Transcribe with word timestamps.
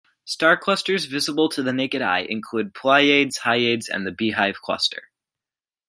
Star 0.25 0.57
clusters 0.57 1.05
visible 1.05 1.47
to 1.49 1.61
the 1.61 1.71
naked 1.71 2.01
eye 2.01 2.21
include 2.27 2.73
Pleiades, 2.73 3.37
Hyades 3.37 3.87
and 3.87 4.03
the 4.03 4.11
Beehive 4.11 4.59
Cluster. 4.59 5.11